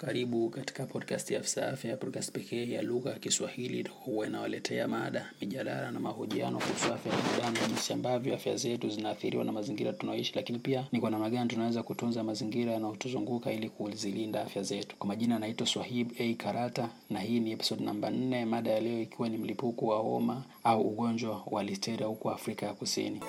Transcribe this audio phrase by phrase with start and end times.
[0.00, 5.30] Karibu katika podcast ya Afisa Afya, podcast pekee ya lugha ya Kiswahili huwa inawaletea mada,
[5.40, 10.58] mijadala na mahojiano kuhusu afya ya jinsi ambavyo afya zetu zinaathiriwa na mazingira tunaoishi, lakini
[10.58, 14.96] pia ni kwa namna gani tunaweza kutunza mazingira yanayotuzunguka ili kuzilinda afya zetu.
[14.96, 19.02] Kwa majina naitwa Swahib A Karata na hii ni episode namba nne, mada ya leo
[19.02, 23.20] ikiwa ni mlipuko wa homa au ugonjwa wa listeria huko Afrika ya Kusini.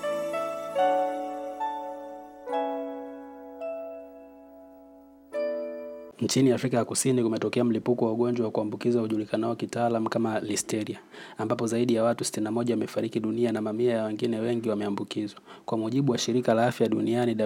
[6.21, 10.99] Nchini Afrika ya Kusini kumetokea mlipuko wa ugonjwa wa kuambukiza ujulikanao kitaalam kama listeria,
[11.37, 15.39] ambapo zaidi ya watu 61 wamefariki dunia na mamia ya wengine wengi wameambukizwa.
[15.65, 17.37] Kwa mujibu wa shirika la afya duniani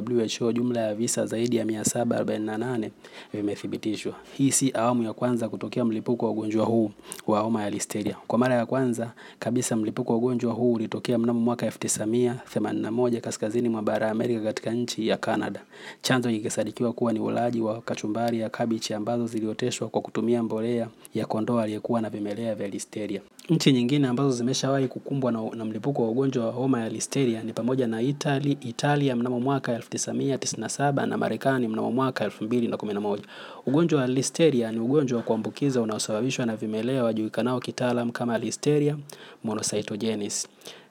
[0.41, 2.89] WHO, jumla ya visa zaidi ya 748
[3.33, 4.13] vimethibitishwa.
[4.37, 6.91] Hii si awamu ya kwanza kutokea mlipuko wa ugonjwa huu
[7.27, 8.15] wa homa ya listeria.
[8.27, 13.81] Kwa mara ya kwanza kabisa mlipuko wa ugonjwa huu ulitokea mnamo mwaka 1981 kaskazini mwa
[13.81, 15.61] bara Amerika katika nchi ya Canada.
[16.01, 21.25] Chanzo kikisadikiwa kuwa ni ulaji wa kachumbari ya kabichi ambazo zilioteshwa kwa kutumia mbolea ya
[21.25, 23.21] kondoo aliyekuwa na vimelea vya listeria.
[23.49, 27.53] Nchi nyingine ambazo zimeshawahi kukumbwa na, na mlipuko wa ugonjwa wa homa ya listeria ni
[27.53, 33.19] pamoja na Itali, Italia mnamo mwaka 1997 na Marekani mnamo mwaka 2011.
[33.65, 38.97] Ugonjwa wa listeria ni ugonjwa wa kuambukiza unaosababishwa na vimelea wajulikanao kitaalam kama Listeria
[39.43, 40.47] monocytogenes.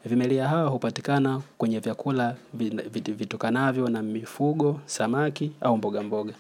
[0.07, 2.37] Vimelea hawa hupatikana kwenye vyakula
[3.17, 6.35] vitokanavyo na mifugo, samaki au mboga mboga.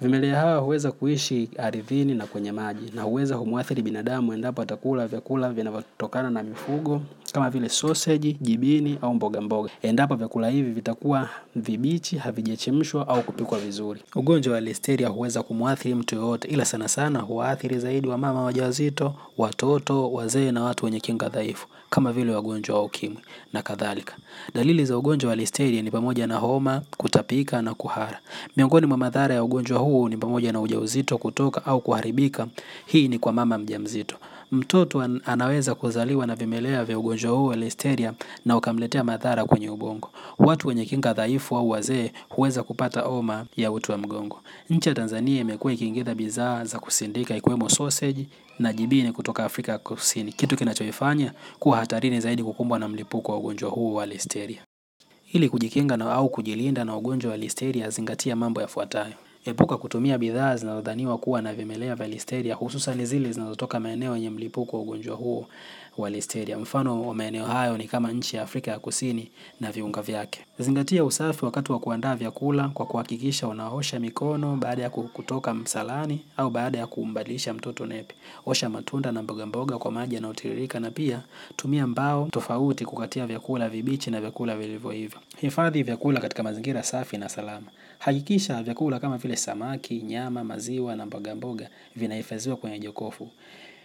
[0.00, 5.50] Vimelea hawa huweza kuishi ardhini na kwenye maji na huweza humwathiri binadamu endapo atakula vyakula
[5.50, 7.02] vinavyotokana na mifugo
[7.32, 9.70] kama vile sausage, jibini au mboga mboga.
[9.82, 14.00] Endapo vyakula hivi vitakuwa vibichi, havijachemshwa au kupikwa vizuri.
[14.14, 20.12] Ugonjwa wa listeria huweza kumwathiri mtu yoyote ila sana sana huwaathiri zaidi wamama wajawazito, watoto,
[20.12, 23.18] wazee na watu wenye kinga dhaifu kama vile wagonjwa wa ukimwi
[23.52, 24.16] na kadhalika.
[24.54, 28.20] Dalili za ugonjwa wa listeria ni pamoja na homa, kutapika na kuhara.
[28.56, 32.46] Miongoni mwa madhara ya ugonjwa huu ni pamoja na ujauzito kutoka au kuharibika.
[32.86, 34.16] Hii ni kwa mama mjamzito.
[34.52, 38.14] Mtoto anaweza kuzaliwa na vimelea vya ugonjwa huu wa listeria
[38.44, 40.10] na ukamletea madhara kwenye ubongo.
[40.38, 44.40] Watu wenye kinga dhaifu au wazee huweza kupata homa ya uti wa mgongo.
[44.70, 48.26] Nchi ya Tanzania imekuwa ikiingiza bidhaa za kusindika ikiwemo sausage
[48.58, 50.32] na jibini kutoka Afrika ya Kusini.
[50.32, 54.62] Kitu kinachoifanya kuwa hatarini zaidi kukumbwa na mlipuko wa ugonjwa huu wa listeria.
[55.32, 59.14] Ili kujikinga na au kujilinda na ugonjwa wa listeria zingatia mambo yafuatayo.
[59.48, 64.76] Epuka kutumia bidhaa zinazodhaniwa kuwa na vimelea vya listeria hususan zile zinazotoka maeneo yenye mlipuko
[64.76, 65.46] wa ugonjwa huo
[65.98, 66.58] wa listeria.
[66.58, 70.40] Mfano wa maeneo hayo ni kama nchi ya Afrika ya Kusini na viunga vyake.
[70.58, 76.50] Zingatia usafi wakati wa kuandaa vyakula kwa kuhakikisha unaosha mikono baada ya kutoka msalani au
[76.50, 78.14] baada ya kumbadilisha mtoto nepi.
[78.46, 81.22] Osha matunda na mboga mboga kwa maji yanayotiririka na pia
[81.56, 85.16] tumia mbao tofauti kukatia vyakula vibichi na vyakula vilivyoiva.
[85.40, 87.66] Hifadhi vyakula katika mazingira safi na salama.
[87.98, 93.28] Hakikisha vyakula kama vile samaki, nyama, maziwa na mboga mboga vinahifadhiwa kwenye jokofu.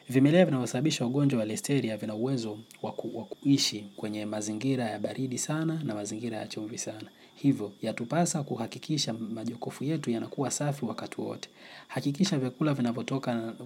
[0.09, 5.95] Vimelea vinavyosababisha ugonjwa wa listeria vina uwezo wa kuishi kwenye mazingira ya baridi sana na
[5.95, 7.09] mazingira ya chumvi sana.
[7.35, 11.49] Hivyo yatupasa kuhakikisha majokofu yetu yanakuwa safi wakati wote.
[11.87, 12.73] Hakikisha vyakula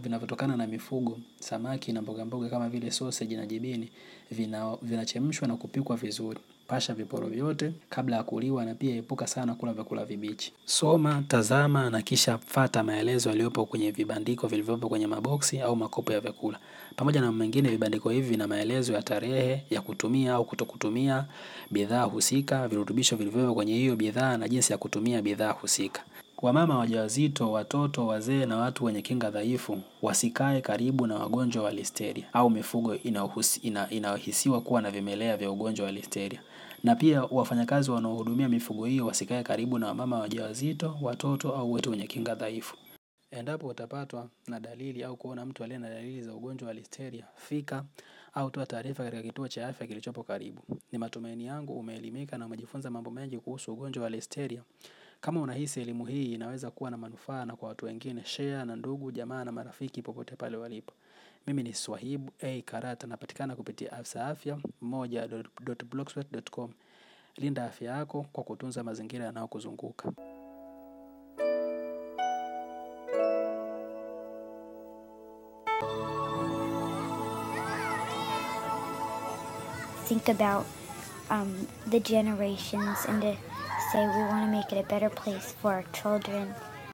[0.04, 3.90] vinavyotokana na mifugo, samaki na mboga mboga kama vile sausage na jibini
[4.82, 6.40] vinachemshwa na kupikwa vizuri.
[6.68, 10.54] Pasha viporo vyote kabla ya kuliwa na pia epuka sana kula vyakula vibichi.
[10.66, 16.20] Soma, tazama na kisha fata maelezo yaliyopo kwenye vibandiko vilivyopo kwenye maboksi au makopo ya
[16.20, 16.60] vyakula.
[16.96, 21.26] Pamoja na mengine vibandiko hivi vina maelezo ya tarehe ya kutumia au kutokutumia
[21.72, 26.02] bidhaa husika, virutubisho vilivyopo kwenye hiyo bidhaa na jinsi ya kutumia bidhaa husika.
[26.42, 32.34] Wamama wajawazito, watoto, wazee na watu wenye kinga dhaifu wasikae karibu na wagonjwa wa listeria
[32.34, 32.96] au mifugo
[33.92, 36.42] inayohisiwa kuwa na vimelea vya ugonjwa wa listeria.
[36.84, 42.08] Na pia wafanyakazi wanaohudumia mifugo hiyo wasikae karibu na wamama wajawazito, watoto au watu wenye
[42.08, 42.78] kinga dhaifu.
[43.32, 47.84] Endapo utapatwa na dalili au kuona mtu aliye na dalili za ugonjwa wa listeria, fika
[48.34, 50.62] au toa taarifa katika kituo cha afya kilichopo karibu.
[50.92, 54.62] Ni matumaini yangu umeelimika na umejifunza mambo mengi kuhusu ugonjwa wa listeria.
[55.22, 59.12] Kama unahisi elimu hii inaweza kuwa na manufaa na kwa watu wengine, share na ndugu,
[59.12, 60.94] jamaa na marafiki popote pale walipo.
[61.48, 66.72] Mimi ni Swahibu A Karata napatikana kupitia Afsa Afya moja.blogspot.com.
[67.38, 70.12] Linda afya yako kwa kutunza mazingira yanayokuzunguka.
[80.06, 80.66] Think about
[81.30, 83.36] um, the generations and to
[83.92, 86.54] say we want to make it a better place for our children